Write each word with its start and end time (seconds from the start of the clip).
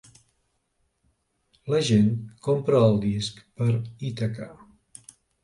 La 1.73 1.81
gent 1.89 2.09
compra 2.47 2.81
el 2.87 2.99
disc 3.05 3.45
per 3.61 3.69
Ítaca. 4.11 4.51